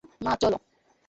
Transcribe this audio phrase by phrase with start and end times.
[0.25, 0.57] মা, চলো।